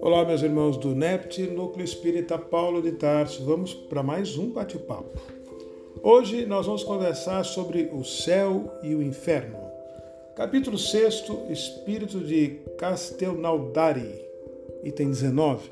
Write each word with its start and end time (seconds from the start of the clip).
Olá, 0.00 0.24
meus 0.24 0.42
irmãos 0.42 0.76
do 0.76 0.94
NEPT, 0.94 1.48
Núcleo 1.48 1.84
Espírita 1.84 2.38
Paulo 2.38 2.80
de 2.80 2.92
Tarso. 2.92 3.44
Vamos 3.44 3.74
para 3.74 4.02
mais 4.02 4.38
um 4.38 4.50
bate-papo. 4.50 5.18
Hoje 6.02 6.46
nós 6.46 6.66
vamos 6.66 6.84
conversar 6.84 7.44
sobre 7.44 7.90
o 7.92 8.04
céu 8.04 8.72
e 8.82 8.94
o 8.94 9.02
inferno. 9.02 9.58
Capítulo 10.36 10.78
6, 10.78 11.24
Espírito 11.50 12.20
de 12.20 12.60
Castelnaudari, 12.78 14.24
item 14.84 15.08
19. 15.08 15.70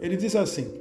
Ele 0.00 0.16
diz 0.16 0.34
assim: 0.34 0.72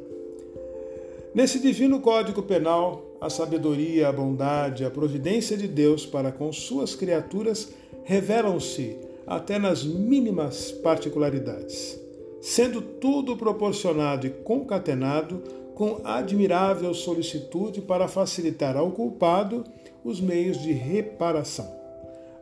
Nesse 1.34 1.60
divino 1.60 2.00
código 2.00 2.44
penal, 2.44 3.04
a 3.20 3.30
sabedoria, 3.30 4.08
a 4.08 4.12
bondade, 4.12 4.86
a 4.86 4.90
providência 4.90 5.58
de 5.58 5.68
Deus 5.68 6.06
para 6.06 6.32
com 6.32 6.52
suas 6.54 6.96
criaturas 6.96 7.81
revelam-se 8.04 8.98
até 9.26 9.58
nas 9.58 9.84
mínimas 9.84 10.72
particularidades 10.72 12.02
sendo 12.42 12.82
tudo 12.82 13.38
proporcionado 13.38 14.26
e 14.26 14.32
concatenado 14.32 15.44
com 15.76 16.02
admirável 16.04 16.94
solicitude 16.94 17.82
para 17.82 18.08
facilitar 18.08 18.76
ao 18.76 18.92
culpado 18.92 19.64
os 20.04 20.20
meios 20.20 20.60
de 20.60 20.72
reparação. 20.74 21.80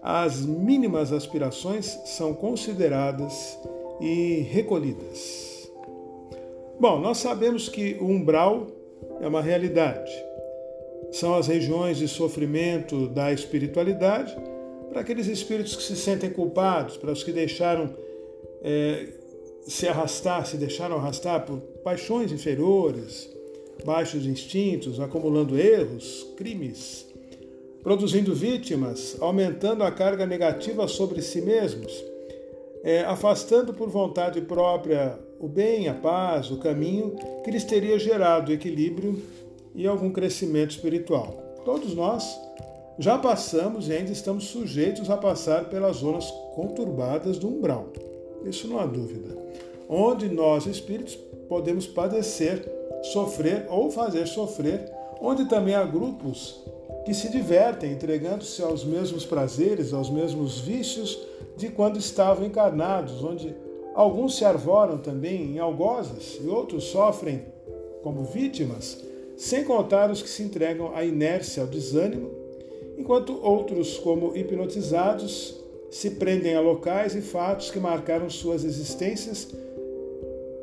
As 0.01 0.45
mínimas 0.45 1.11
aspirações 1.11 1.99
são 2.05 2.33
consideradas 2.33 3.59
e 3.99 4.39
recolhidas. 4.49 5.69
Bom, 6.79 6.99
nós 6.99 7.17
sabemos 7.17 7.67
que 7.67 7.97
o 7.99 8.05
umbral 8.05 8.67
é 9.19 9.27
uma 9.27 9.41
realidade. 9.41 10.11
São 11.11 11.35
as 11.35 11.47
regiões 11.47 11.97
de 11.97 12.07
sofrimento 12.07 13.09
da 13.09 13.33
espiritualidade 13.33 14.33
para 14.89 15.01
aqueles 15.01 15.27
espíritos 15.27 15.75
que 15.75 15.83
se 15.83 15.95
sentem 15.95 16.29
culpados, 16.29 16.97
para 16.97 17.11
os 17.11 17.23
que 17.23 17.31
deixaram 17.31 17.93
é, 18.61 19.07
se 19.67 19.87
arrastar, 19.87 20.45
se 20.45 20.57
deixaram 20.57 20.97
arrastar 20.97 21.45
por 21.45 21.59
paixões 21.83 22.31
inferiores, 22.31 23.29
baixos 23.85 24.25
instintos, 24.25 24.99
acumulando 24.99 25.57
erros, 25.57 26.25
crimes, 26.35 27.07
produzindo 27.81 28.33
vítimas, 28.33 29.15
aumentando 29.19 29.83
a 29.83 29.91
carga 29.91 30.25
negativa 30.25 30.87
sobre 30.87 31.21
si 31.21 31.41
mesmos, 31.41 32.03
é, 32.83 33.01
afastando 33.01 33.73
por 33.73 33.89
vontade 33.89 34.41
própria 34.41 35.17
o 35.39 35.47
bem, 35.47 35.87
a 35.87 35.93
paz, 35.93 36.51
o 36.51 36.57
caminho 36.57 37.15
que 37.43 37.51
lhes 37.51 37.63
teria 37.63 37.97
gerado 37.97 38.51
equilíbrio 38.51 39.21
e 39.73 39.87
algum 39.87 40.11
crescimento 40.11 40.71
espiritual. 40.71 41.55
Todos 41.63 41.93
nós 41.93 42.37
já 42.99 43.17
passamos 43.17 43.87
e 43.87 43.93
ainda 43.93 44.11
estamos 44.11 44.49
sujeitos 44.49 45.09
a 45.09 45.15
passar 45.15 45.69
pelas 45.69 45.97
zonas 45.97 46.29
conturbadas 46.53 47.37
do 47.37 47.47
umbral. 47.47 47.87
Isso 48.43 48.67
não 48.67 48.77
há 48.77 48.85
dúvida. 48.85 49.37
Onde 49.87 50.27
nós, 50.27 50.65
espíritos, 50.65 51.15
podemos 51.47 51.87
padecer, 51.87 52.69
sofrer 53.13 53.65
ou 53.69 53.89
fazer 53.89 54.27
sofrer, 54.27 54.91
onde 55.21 55.45
também 55.45 55.75
há 55.75 55.85
grupos 55.85 56.61
que 57.05 57.13
se 57.13 57.29
divertem 57.29 57.93
entregando-se 57.93 58.61
aos 58.61 58.83
mesmos 58.83 59.25
prazeres, 59.25 59.93
aos 59.93 60.09
mesmos 60.09 60.59
vícios 60.59 61.17
de 61.55 61.69
quando 61.69 61.97
estavam 61.97 62.45
encarnados, 62.45 63.23
onde 63.23 63.55
alguns 63.95 64.35
se 64.35 64.43
arvoram 64.43 64.97
também 64.97 65.53
em 65.53 65.59
algozes 65.59 66.37
e 66.43 66.47
outros 66.47 66.83
sofrem 66.83 67.45
como 68.03 68.25
vítimas, 68.25 69.01
sem 69.37 69.63
contar 69.63 70.11
os 70.11 70.21
que 70.21 70.29
se 70.29 70.43
entregam 70.43 70.93
à 70.93 71.05
inércia, 71.05 71.63
ao 71.63 71.67
desânimo, 71.67 72.48
enquanto 72.99 73.39
outros, 73.41 73.97
como 73.97 74.35
hipnotizados, 74.35 75.57
se 75.89 76.11
prendem 76.11 76.53
a 76.53 76.61
locais 76.61 77.15
e 77.15 77.21
fatos 77.21 77.71
que 77.71 77.79
marcaram 77.79 78.29
suas 78.29 78.65
existências, 78.65 79.47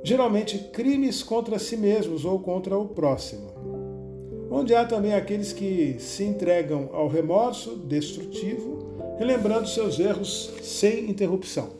geralmente 0.04 0.58
crimes 0.72 1.22
contra 1.22 1.58
si 1.58 1.76
mesmos 1.76 2.26
ou 2.26 2.38
contra 2.38 2.78
o 2.78 2.86
próximo. 2.86 3.50
Onde 4.50 4.74
há 4.74 4.84
também 4.84 5.14
aqueles 5.14 5.52
que 5.52 5.96
se 5.98 6.24
entregam 6.24 6.90
ao 6.92 7.08
remorso 7.08 7.74
destrutivo, 7.74 8.84
relembrando 9.18 9.66
seus 9.66 9.98
erros 9.98 10.52
sem 10.62 11.10
interrupção, 11.10 11.70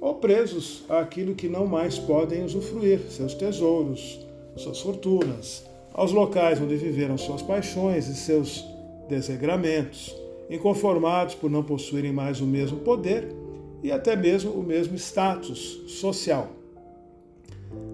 ou 0.00 0.14
presos 0.14 0.82
àquilo 0.88 1.34
que 1.34 1.48
não 1.48 1.66
mais 1.66 1.98
podem 1.98 2.42
usufruir, 2.42 3.00
seus 3.10 3.34
tesouros, 3.34 4.18
suas 4.56 4.80
fortunas, 4.80 5.64
aos 5.92 6.10
locais 6.10 6.60
onde 6.60 6.74
viveram 6.74 7.16
suas 7.16 7.42
paixões 7.42 8.08
e 8.08 8.14
seus 8.14 8.73
desregramentos 9.08 10.14
inconformados 10.50 11.34
por 11.34 11.50
não 11.50 11.62
possuírem 11.62 12.12
mais 12.12 12.40
o 12.40 12.46
mesmo 12.46 12.78
poder 12.78 13.34
e 13.82 13.90
até 13.90 14.16
mesmo 14.16 14.50
o 14.52 14.62
mesmo 14.62 14.96
status 14.96 15.82
social. 15.86 16.50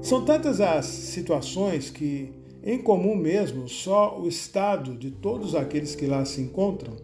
São 0.01 0.25
tantas 0.25 0.61
as 0.61 0.87
situações 0.87 1.91
que, 1.91 2.33
em 2.63 2.79
comum 2.79 3.15
mesmo, 3.15 3.69
só 3.69 4.19
o 4.19 4.29
estado 4.29 4.95
de 4.95 5.11
todos 5.11 5.55
aqueles 5.55 5.95
que 5.95 6.07
lá 6.07 6.25
se 6.25 6.41
encontram, 6.41 6.95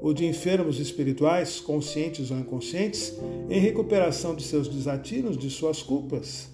ou 0.00 0.12
de 0.12 0.26
enfermos 0.26 0.78
espirituais, 0.78 1.60
conscientes 1.60 2.30
ou 2.30 2.38
inconscientes, 2.38 3.14
em 3.48 3.58
recuperação 3.58 4.34
de 4.34 4.42
seus 4.42 4.68
desatinos, 4.68 5.38
de 5.38 5.48
suas 5.48 5.82
culpas, 5.82 6.48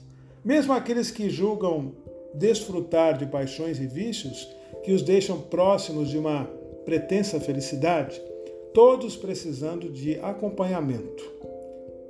mesmo 0.45 0.73
aqueles 0.73 1.11
que 1.11 1.29
julgam 1.29 1.93
desfrutar 2.35 3.19
de 3.19 3.27
paixões 3.27 3.81
e 3.81 3.87
vícios 3.87 4.49
que 4.85 4.93
os 4.93 5.03
deixam 5.03 5.41
próximos 5.41 6.09
de 6.09 6.19
uma 6.19 6.49
pretensa 6.85 7.41
felicidade, 7.41 8.21
todos 8.73 9.17
precisando 9.17 9.89
de 9.89 10.19
acompanhamento, 10.21 11.25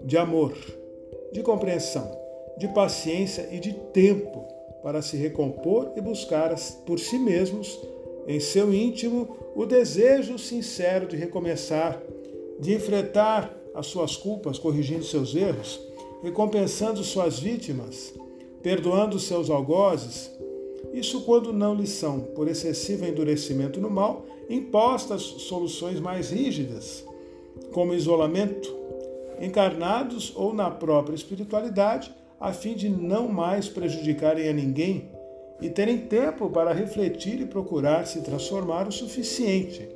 de 0.02 0.16
amor, 0.16 0.54
de 1.32 1.42
compreensão, 1.42 2.10
de 2.58 2.68
paciência 2.68 3.48
e 3.50 3.58
de 3.58 3.72
tempo 3.92 4.44
para 4.82 5.02
se 5.02 5.16
recompor 5.16 5.92
e 5.96 6.00
buscar 6.00 6.54
por 6.86 6.98
si 6.98 7.18
mesmos, 7.18 7.78
em 8.26 8.40
seu 8.40 8.72
íntimo, 8.72 9.36
o 9.54 9.66
desejo 9.66 10.38
sincero 10.38 11.06
de 11.06 11.16
recomeçar, 11.16 12.00
de 12.58 12.74
enfrentar 12.74 13.56
as 13.74 13.86
suas 13.86 14.16
culpas, 14.16 14.58
corrigindo 14.58 15.04
seus 15.04 15.34
erros, 15.34 15.80
recompensando 16.22 17.02
suas 17.02 17.38
vítimas, 17.38 18.12
perdoando 18.62 19.18
seus 19.18 19.48
algozes. 19.48 20.30
Isso 20.92 21.22
quando 21.22 21.52
não 21.52 21.74
lhes 21.74 21.90
são, 21.90 22.20
por 22.20 22.48
excessivo 22.48 23.06
endurecimento 23.06 23.80
no 23.80 23.90
mal, 23.90 24.26
impostas 24.50 25.22
soluções 25.22 26.00
mais 26.00 26.30
rígidas, 26.30 27.06
como 27.72 27.94
isolamento, 27.94 28.76
encarnados 29.40 30.32
ou 30.36 30.52
na 30.52 30.70
própria 30.70 31.14
espiritualidade, 31.14 32.12
a 32.38 32.52
fim 32.52 32.74
de 32.74 32.88
não 32.88 33.28
mais 33.28 33.68
prejudicarem 33.68 34.48
a 34.48 34.52
ninguém 34.52 35.08
e 35.60 35.70
terem 35.70 35.98
tempo 35.98 36.50
para 36.50 36.72
refletir 36.72 37.40
e 37.40 37.46
procurar 37.46 38.06
se 38.06 38.22
transformar 38.22 38.88
o 38.88 38.92
suficiente 38.92 39.88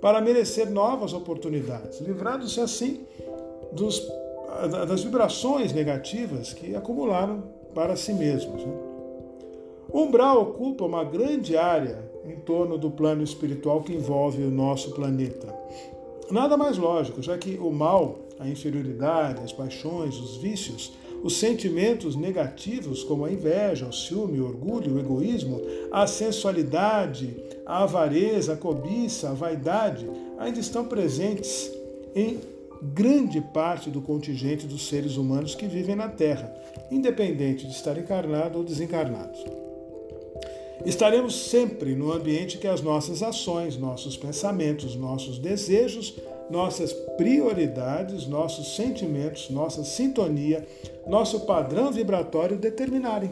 para 0.00 0.20
merecer 0.20 0.68
novas 0.68 1.12
oportunidades, 1.12 2.00
livrando-se 2.00 2.60
assim 2.60 3.06
dos, 3.70 4.02
das 4.88 5.04
vibrações 5.04 5.72
negativas 5.72 6.52
que 6.52 6.74
acumularam 6.74 7.44
para 7.74 7.94
si 7.94 8.12
mesmos. 8.12 8.64
Né? 8.64 8.91
Umbral 9.92 10.40
ocupa 10.40 10.84
uma 10.84 11.04
grande 11.04 11.56
área 11.56 12.10
em 12.24 12.36
torno 12.36 12.78
do 12.78 12.90
plano 12.90 13.22
espiritual 13.22 13.82
que 13.82 13.92
envolve 13.92 14.42
o 14.42 14.50
nosso 14.50 14.92
planeta. 14.92 15.54
Nada 16.30 16.56
mais 16.56 16.78
lógico, 16.78 17.20
já 17.20 17.36
que 17.36 17.58
o 17.58 17.70
mal, 17.70 18.20
a 18.38 18.48
inferioridade, 18.48 19.42
as 19.42 19.52
paixões, 19.52 20.16
os 20.16 20.36
vícios, 20.36 20.94
os 21.22 21.36
sentimentos 21.36 22.16
negativos 22.16 23.04
como 23.04 23.24
a 23.24 23.30
inveja, 23.30 23.86
o 23.86 23.92
ciúme, 23.92 24.40
o 24.40 24.46
orgulho, 24.46 24.94
o 24.94 24.98
egoísmo, 24.98 25.60
a 25.90 26.06
sensualidade, 26.06 27.36
a 27.66 27.82
avareza, 27.82 28.54
a 28.54 28.56
cobiça, 28.56 29.28
a 29.28 29.34
vaidade, 29.34 30.08
ainda 30.38 30.58
estão 30.58 30.86
presentes 30.86 31.70
em 32.14 32.40
grande 32.82 33.40
parte 33.40 33.90
do 33.90 34.00
contingente 34.00 34.66
dos 34.66 34.88
seres 34.88 35.16
humanos 35.16 35.54
que 35.54 35.66
vivem 35.66 35.94
na 35.94 36.08
Terra, 36.08 36.52
independente 36.90 37.66
de 37.66 37.72
estar 37.72 37.96
encarnado 37.98 38.58
ou 38.58 38.64
desencarnado. 38.64 39.61
Estaremos 40.84 41.48
sempre 41.48 41.94
no 41.94 42.12
ambiente 42.12 42.58
que 42.58 42.66
as 42.66 42.82
nossas 42.82 43.22
ações, 43.22 43.76
nossos 43.76 44.16
pensamentos, 44.16 44.96
nossos 44.96 45.38
desejos, 45.38 46.14
nossas 46.50 46.92
prioridades, 47.16 48.26
nossos 48.26 48.74
sentimentos, 48.74 49.48
nossa 49.48 49.84
sintonia, 49.84 50.66
nosso 51.06 51.40
padrão 51.40 51.92
vibratório 51.92 52.56
determinarem. 52.56 53.30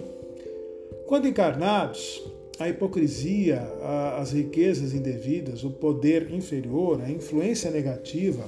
Quando 1.06 1.26
encarnados, 1.26 2.22
a 2.56 2.68
hipocrisia, 2.68 3.62
as 4.16 4.30
riquezas 4.30 4.94
indevidas, 4.94 5.64
o 5.64 5.70
poder 5.70 6.30
inferior, 6.32 7.02
a 7.02 7.10
influência 7.10 7.70
negativa 7.70 8.44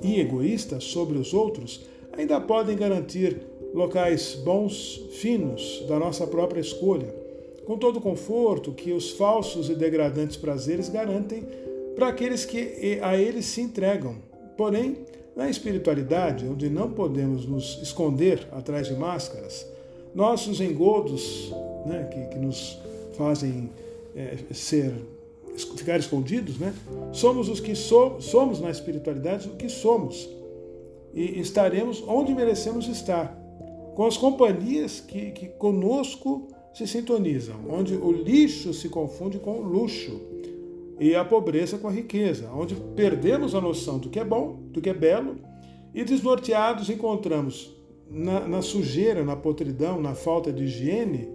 e 0.00 0.20
egoísta 0.20 0.78
sobre 0.78 1.18
os 1.18 1.34
outros 1.34 1.86
ainda 2.16 2.40
podem 2.40 2.76
garantir 2.76 3.40
locais 3.74 4.34
bons, 4.44 5.02
finos, 5.10 5.84
da 5.88 5.98
nossa 5.98 6.24
própria 6.24 6.60
escolha 6.60 7.23
com 7.66 7.78
todo 7.78 7.96
o 7.98 8.00
conforto 8.00 8.72
que 8.72 8.92
os 8.92 9.10
falsos 9.10 9.68
e 9.68 9.74
degradantes 9.74 10.36
prazeres 10.36 10.88
garantem 10.88 11.44
para 11.94 12.08
aqueles 12.08 12.44
que 12.44 12.98
a 13.02 13.16
eles 13.16 13.46
se 13.46 13.60
entregam. 13.60 14.16
Porém, 14.56 14.96
Na 15.36 15.50
espiritualidade, 15.50 16.46
onde 16.46 16.70
não 16.70 16.92
podemos 16.92 17.44
nos 17.44 17.80
esconder 17.82 18.46
atrás 18.52 18.86
de 18.86 18.94
máscaras, 18.94 19.66
nossos 20.14 20.60
engodos, 20.60 21.52
né, 21.84 22.04
que, 22.04 22.26
que 22.26 22.38
nos 22.38 22.78
fazem 23.16 23.68
é, 24.14 24.36
ser 24.52 24.94
ficar 25.76 25.98
escondidos, 25.98 26.58
né? 26.58 26.72
Somos 27.12 27.48
os 27.48 27.60
que 27.60 27.74
so, 27.74 28.16
somos 28.20 28.60
na 28.60 28.70
espiritualidade 28.70 29.48
o 29.48 29.52
que 29.52 29.68
somos 29.68 30.28
e 31.12 31.40
estaremos 31.40 32.02
onde 32.08 32.34
merecemos 32.34 32.88
estar, 32.88 33.36
com 33.94 34.04
as 34.04 34.16
companhias 34.16 35.00
que, 35.00 35.30
que 35.30 35.48
conosco 35.48 36.48
se 36.74 36.86
sintonizam, 36.88 37.56
onde 37.68 37.94
o 37.94 38.10
lixo 38.10 38.74
se 38.74 38.88
confunde 38.88 39.38
com 39.38 39.60
o 39.60 39.62
luxo 39.62 40.20
e 40.98 41.14
a 41.14 41.24
pobreza 41.24 41.78
com 41.78 41.86
a 41.86 41.92
riqueza, 41.92 42.50
onde 42.52 42.74
perdemos 42.96 43.54
a 43.54 43.60
noção 43.60 43.98
do 43.98 44.08
que 44.08 44.18
é 44.18 44.24
bom, 44.24 44.58
do 44.70 44.80
que 44.80 44.90
é 44.90 44.94
belo 44.94 45.36
e 45.94 46.04
desnorteados 46.04 46.90
encontramos 46.90 47.72
na, 48.10 48.40
na 48.40 48.60
sujeira, 48.60 49.24
na 49.24 49.36
potridão, 49.36 50.00
na 50.00 50.14
falta 50.14 50.52
de 50.52 50.64
higiene, 50.64 51.28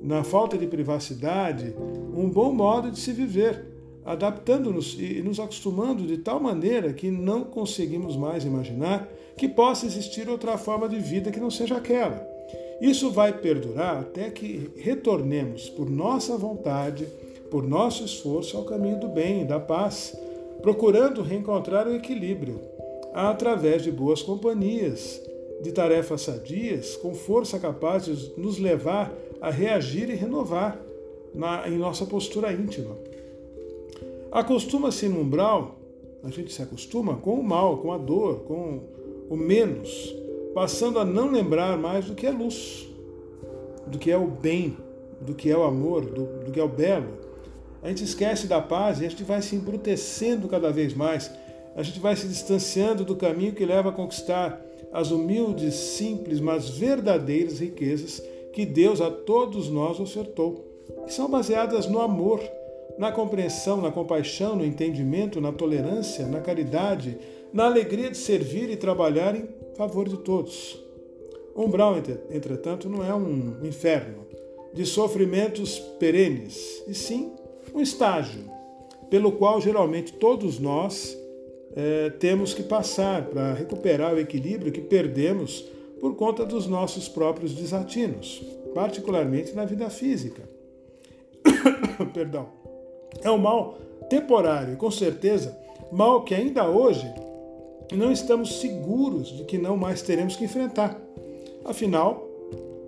na 0.00 0.22
falta 0.22 0.56
de 0.56 0.66
privacidade, 0.68 1.74
um 2.14 2.30
bom 2.30 2.52
modo 2.52 2.90
de 2.90 3.00
se 3.00 3.12
viver, 3.12 3.66
adaptando-nos 4.04 4.96
e 4.98 5.20
nos 5.22 5.40
acostumando 5.40 6.06
de 6.06 6.18
tal 6.18 6.38
maneira 6.38 6.92
que 6.92 7.10
não 7.10 7.42
conseguimos 7.42 8.16
mais 8.16 8.44
imaginar 8.44 9.08
que 9.36 9.48
possa 9.48 9.86
existir 9.86 10.28
outra 10.28 10.56
forma 10.56 10.88
de 10.88 10.98
vida 11.00 11.32
que 11.32 11.40
não 11.40 11.50
seja 11.50 11.76
aquela. 11.76 12.37
Isso 12.80 13.10
vai 13.10 13.32
perdurar 13.32 13.98
até 13.98 14.30
que 14.30 14.70
retornemos 14.76 15.68
por 15.68 15.90
nossa 15.90 16.36
vontade, 16.36 17.06
por 17.50 17.66
nosso 17.66 18.04
esforço 18.04 18.56
ao 18.56 18.64
caminho 18.64 19.00
do 19.00 19.08
bem 19.08 19.42
e 19.42 19.44
da 19.44 19.58
paz, 19.58 20.16
procurando 20.62 21.22
reencontrar 21.22 21.88
o 21.88 21.94
equilíbrio 21.94 22.60
através 23.12 23.82
de 23.82 23.90
boas 23.90 24.22
companhias, 24.22 25.20
de 25.60 25.72
tarefas 25.72 26.22
sadias, 26.22 26.96
com 26.96 27.14
força 27.14 27.58
capaz 27.58 28.04
de 28.04 28.40
nos 28.40 28.58
levar 28.58 29.12
a 29.40 29.50
reagir 29.50 30.08
e 30.08 30.14
renovar 30.14 30.80
na, 31.34 31.68
em 31.68 31.76
nossa 31.76 32.06
postura 32.06 32.52
íntima. 32.52 32.96
Acostuma-se 34.30 35.08
no 35.08 35.20
umbral, 35.20 35.78
a 36.22 36.30
gente 36.30 36.52
se 36.52 36.62
acostuma 36.62 37.16
com 37.16 37.34
o 37.34 37.42
mal, 37.42 37.78
com 37.78 37.92
a 37.92 37.98
dor, 37.98 38.40
com 38.40 38.80
o 39.28 39.36
menos, 39.36 40.14
passando 40.54 40.98
a 40.98 41.04
não 41.04 41.30
lembrar 41.30 41.76
mais 41.76 42.06
do 42.06 42.14
que 42.14 42.26
é 42.26 42.30
luz, 42.30 42.88
do 43.86 43.98
que 43.98 44.10
é 44.10 44.16
o 44.16 44.26
bem, 44.26 44.76
do 45.20 45.34
que 45.34 45.50
é 45.50 45.56
o 45.56 45.64
amor, 45.64 46.04
do, 46.04 46.44
do 46.44 46.52
que 46.52 46.60
é 46.60 46.62
o 46.62 46.68
belo. 46.68 47.18
A 47.82 47.88
gente 47.88 48.04
esquece 48.04 48.46
da 48.46 48.60
paz 48.60 49.00
e 49.00 49.06
a 49.06 49.08
gente 49.08 49.24
vai 49.24 49.40
se 49.40 49.54
embrutecendo 49.54 50.48
cada 50.48 50.70
vez 50.70 50.94
mais. 50.94 51.30
A 51.76 51.82
gente 51.82 52.00
vai 52.00 52.16
se 52.16 52.26
distanciando 52.26 53.04
do 53.04 53.14
caminho 53.14 53.52
que 53.52 53.64
leva 53.64 53.90
a 53.90 53.92
conquistar 53.92 54.60
as 54.92 55.10
humildes, 55.10 55.74
simples, 55.74 56.40
mas 56.40 56.68
verdadeiras 56.68 57.60
riquezas 57.60 58.22
que 58.52 58.66
Deus 58.66 59.00
a 59.00 59.10
todos 59.10 59.68
nós 59.68 60.00
ofertou, 60.00 60.64
que 61.06 61.12
são 61.12 61.30
baseadas 61.30 61.86
no 61.86 62.00
amor, 62.00 62.40
na 62.98 63.12
compreensão, 63.12 63.80
na 63.80 63.92
compaixão, 63.92 64.56
no 64.56 64.64
entendimento, 64.64 65.40
na 65.40 65.52
tolerância, 65.52 66.26
na 66.26 66.40
caridade, 66.40 67.16
na 67.52 67.66
alegria 67.66 68.10
de 68.10 68.16
servir 68.16 68.68
e 68.70 68.76
trabalhar 68.76 69.36
em 69.36 69.48
favor 69.78 70.08
de 70.08 70.16
todos. 70.16 70.76
Umbral, 71.54 71.94
entretanto, 72.30 72.88
não 72.88 73.04
é 73.04 73.14
um 73.14 73.64
inferno 73.64 74.26
de 74.74 74.84
sofrimentos 74.84 75.78
perenes, 76.00 76.82
e 76.88 76.94
sim 76.94 77.32
um 77.72 77.80
estágio 77.80 78.44
pelo 79.08 79.32
qual 79.32 79.60
geralmente 79.60 80.12
todos 80.14 80.58
nós 80.58 81.16
é, 81.76 82.10
temos 82.10 82.52
que 82.52 82.62
passar 82.62 83.26
para 83.26 83.54
recuperar 83.54 84.14
o 84.14 84.18
equilíbrio 84.18 84.72
que 84.72 84.80
perdemos 84.80 85.64
por 86.00 86.16
conta 86.16 86.44
dos 86.44 86.66
nossos 86.66 87.08
próprios 87.08 87.54
desatinos, 87.54 88.42
particularmente 88.74 89.52
na 89.52 89.64
vida 89.64 89.88
física. 89.88 90.42
Perdão. 92.12 92.48
É 93.22 93.30
um 93.30 93.38
mal 93.38 93.78
temporário 94.10 94.74
e, 94.74 94.76
com 94.76 94.90
certeza, 94.90 95.56
mal 95.92 96.24
que 96.24 96.34
ainda 96.34 96.68
hoje 96.68 97.06
não 97.96 98.12
estamos 98.12 98.60
seguros 98.60 99.28
de 99.28 99.44
que 99.44 99.58
não 99.58 99.76
mais 99.76 100.02
teremos 100.02 100.36
que 100.36 100.44
enfrentar. 100.44 101.00
Afinal, 101.64 102.28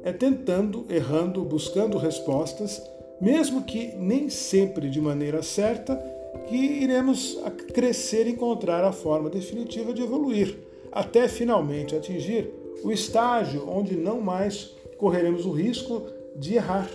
é 0.03 0.13
tentando, 0.13 0.87
errando, 0.89 1.43
buscando 1.45 1.99
respostas, 1.99 2.83
mesmo 3.21 3.65
que 3.65 3.95
nem 3.97 4.29
sempre 4.31 4.89
de 4.89 5.01
maneira 5.01 5.43
certa, 5.43 5.97
que 6.49 6.57
iremos 6.57 7.39
crescer 7.75 8.27
e 8.27 8.31
encontrar 8.31 8.85
a 8.85 8.93
forma 8.93 9.29
definitiva 9.29 9.93
de 9.93 10.03
evoluir, 10.03 10.59
até 10.91 11.29
finalmente 11.29 11.95
atingir 11.95 12.51
o 12.83 12.91
estágio 12.91 13.69
onde 13.69 13.95
não 13.95 14.21
mais 14.21 14.75
correremos 14.97 15.45
o 15.45 15.51
risco 15.51 16.03
de 16.37 16.55
errar, 16.55 16.89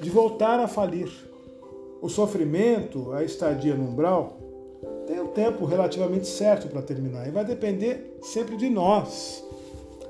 de 0.00 0.10
voltar 0.10 0.58
a 0.60 0.68
falir. 0.68 1.10
O 2.02 2.08
sofrimento, 2.08 3.12
a 3.12 3.24
estadia 3.24 3.74
no 3.74 3.90
umbral, 3.90 4.38
um 4.42 4.43
tempo 5.34 5.64
relativamente 5.64 6.26
certo 6.26 6.68
para 6.68 6.80
terminar 6.80 7.26
e 7.26 7.30
vai 7.30 7.44
depender 7.44 8.18
sempre 8.22 8.56
de 8.56 8.70
nós, 8.70 9.44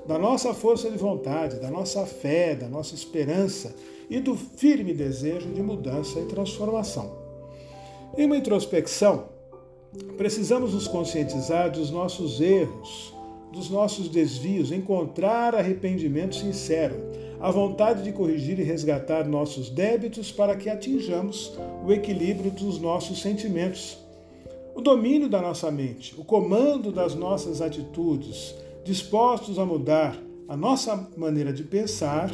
da 0.06 0.18
nossa 0.18 0.52
força 0.52 0.90
de 0.90 0.98
vontade, 0.98 1.56
da 1.56 1.70
nossa 1.70 2.04
fé, 2.04 2.54
da 2.54 2.68
nossa 2.68 2.94
esperança 2.94 3.74
e 4.10 4.20
do 4.20 4.36
firme 4.36 4.92
desejo 4.92 5.48
de 5.48 5.62
mudança 5.62 6.20
e 6.20 6.26
transformação. 6.26 7.10
Em 8.16 8.26
uma 8.26 8.36
introspecção, 8.36 9.24
precisamos 10.16 10.74
nos 10.74 10.86
conscientizar 10.86 11.70
dos 11.70 11.90
nossos 11.90 12.40
erros, 12.40 13.14
dos 13.52 13.70
nossos 13.70 14.08
desvios, 14.08 14.72
encontrar 14.72 15.54
arrependimento 15.54 16.34
sincero, 16.34 16.96
a 17.40 17.50
vontade 17.50 18.02
de 18.02 18.12
corrigir 18.12 18.58
e 18.58 18.62
resgatar 18.62 19.26
nossos 19.26 19.70
débitos 19.70 20.30
para 20.30 20.56
que 20.56 20.68
atinjamos 20.68 21.52
o 21.84 21.92
equilíbrio 21.92 22.50
dos 22.50 22.80
nossos 22.80 23.20
sentimentos, 23.20 23.98
o 24.74 24.80
domínio 24.80 25.28
da 25.28 25.40
nossa 25.40 25.70
mente, 25.70 26.14
o 26.18 26.24
comando 26.24 26.90
das 26.90 27.14
nossas 27.14 27.60
atitudes, 27.60 28.54
dispostos 28.84 29.58
a 29.58 29.64
mudar 29.64 30.20
a 30.48 30.56
nossa 30.56 31.08
maneira 31.16 31.52
de 31.52 31.62
pensar, 31.62 32.30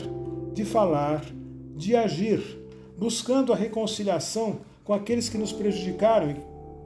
de 0.52 0.64
falar, 0.64 1.24
de 1.76 1.94
agir, 1.94 2.40
buscando 2.98 3.52
a 3.52 3.56
reconciliação 3.56 4.60
com 4.84 4.92
aqueles 4.92 5.28
que 5.28 5.38
nos 5.38 5.52
prejudicaram 5.52 6.34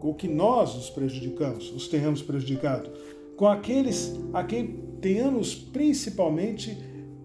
ou 0.02 0.12
que 0.14 0.28
nós 0.28 0.74
os 0.74 0.90
prejudicamos, 0.90 1.72
os 1.72 1.88
tenhamos 1.88 2.20
prejudicado, 2.20 2.90
com 3.36 3.46
aqueles 3.46 4.14
a 4.32 4.44
quem 4.44 4.82
tenhamos 5.00 5.54
principalmente 5.54 6.76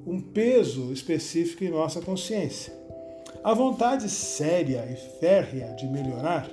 um 0.07 0.19
peso 0.21 0.93
específico 0.93 1.63
em 1.63 1.69
nossa 1.69 2.01
consciência. 2.01 2.73
A 3.43 3.53
vontade 3.53 4.09
séria 4.09 4.87
e 4.91 5.19
férrea 5.19 5.73
de 5.73 5.85
melhorar, 5.87 6.49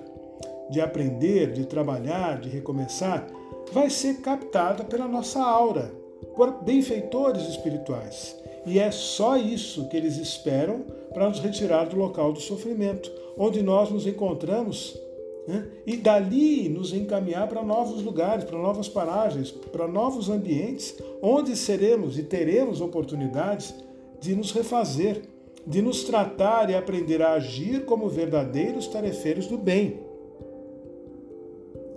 de 0.70 0.80
aprender, 0.80 1.52
de 1.52 1.66
trabalhar, 1.66 2.40
de 2.40 2.48
recomeçar, 2.48 3.26
vai 3.72 3.90
ser 3.90 4.20
captada 4.20 4.84
pela 4.84 5.06
nossa 5.06 5.40
aura, 5.40 5.92
por 6.34 6.62
benfeitores 6.62 7.48
espirituais. 7.48 8.36
E 8.64 8.78
é 8.78 8.90
só 8.90 9.36
isso 9.36 9.88
que 9.88 9.96
eles 9.96 10.16
esperam 10.16 10.84
para 11.12 11.28
nos 11.28 11.38
retirar 11.38 11.84
do 11.88 11.96
local 11.96 12.32
do 12.32 12.40
sofrimento, 12.40 13.10
onde 13.38 13.62
nós 13.62 13.90
nos 13.90 14.06
encontramos 14.06 14.98
né? 15.46 15.68
e 15.86 15.96
dali 15.96 16.68
nos 16.68 16.92
encaminhar 16.92 17.48
para 17.48 17.62
novos 17.62 18.02
lugares, 18.02 18.44
para 18.44 18.58
novas 18.58 18.88
paragens, 18.88 19.50
para 19.50 19.86
novos 19.86 20.28
ambientes, 20.28 20.96
onde 21.22 21.56
seremos 21.56 22.18
e 22.18 22.22
teremos 22.22 22.80
oportunidades 22.80 23.74
de 24.20 24.34
nos 24.34 24.50
refazer, 24.50 25.22
de 25.66 25.80
nos 25.80 26.04
tratar 26.04 26.68
e 26.70 26.74
aprender 26.74 27.22
a 27.22 27.34
agir 27.34 27.84
como 27.84 28.08
verdadeiros 28.08 28.86
tarefeiros 28.86 29.46
do 29.46 29.56
bem. 29.56 30.05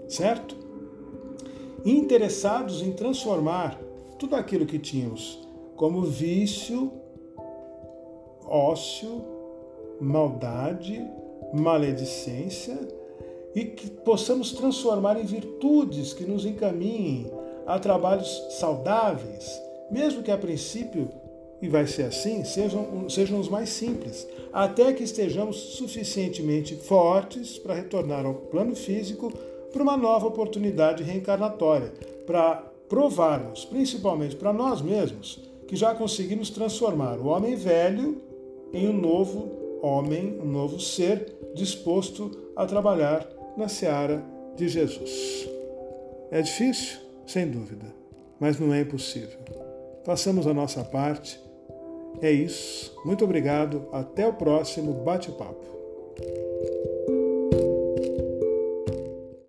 Certo? 0.09 0.57
Interessados 1.85 2.81
em 2.81 2.91
transformar 2.91 3.79
tudo 4.17 4.35
aquilo 4.35 4.65
que 4.65 4.77
tínhamos 4.77 5.47
como 5.75 6.01
vício, 6.01 6.91
ócio, 8.45 9.23
maldade, 10.01 11.01
maledicência 11.53 12.77
e 13.55 13.65
que 13.65 13.89
possamos 13.89 14.51
transformar 14.51 15.19
em 15.19 15.25
virtudes 15.25 16.13
que 16.13 16.25
nos 16.25 16.45
encaminhem 16.45 17.31
a 17.65 17.79
trabalhos 17.79 18.45
saudáveis, 18.59 19.61
mesmo 19.89 20.23
que 20.23 20.31
a 20.31 20.37
princípio, 20.37 21.09
e 21.61 21.67
vai 21.67 21.85
ser 21.85 22.03
assim, 22.03 22.43
sejam, 22.43 23.09
sejam 23.09 23.39
os 23.39 23.49
mais 23.49 23.69
simples, 23.69 24.27
até 24.51 24.93
que 24.93 25.03
estejamos 25.03 25.55
suficientemente 25.55 26.75
fortes 26.75 27.57
para 27.57 27.75
retornar 27.75 28.25
ao 28.25 28.33
plano 28.33 28.75
físico 28.75 29.31
para 29.71 29.83
uma 29.83 29.97
nova 29.97 30.27
oportunidade 30.27 31.03
reencarnatória, 31.03 31.93
para 32.25 32.63
provarmos, 32.87 33.65
principalmente 33.65 34.35
para 34.35 34.51
nós 34.51 34.81
mesmos, 34.81 35.39
que 35.67 35.75
já 35.75 35.93
conseguimos 35.93 36.49
transformar 36.49 37.19
o 37.19 37.27
homem 37.27 37.55
velho 37.55 38.21
em 38.73 38.89
um 38.89 38.93
novo 38.93 39.79
homem, 39.81 40.39
um 40.41 40.45
novo 40.45 40.79
ser 40.79 41.35
disposto 41.55 42.31
a 42.55 42.65
trabalhar 42.65 43.27
na 43.55 43.67
seara 43.67 44.23
de 44.55 44.67
Jesus. 44.67 45.47
É 46.31 46.41
difícil? 46.41 46.99
Sem 47.25 47.47
dúvida, 47.47 47.85
mas 48.39 48.59
não 48.59 48.73
é 48.73 48.81
impossível. 48.81 49.39
Façamos 50.03 50.47
a 50.47 50.53
nossa 50.53 50.83
parte. 50.83 51.39
É 52.21 52.31
isso. 52.31 52.95
Muito 53.05 53.23
obrigado. 53.23 53.87
Até 53.91 54.27
o 54.27 54.33
próximo 54.33 54.93
bate-papo. 54.93 55.63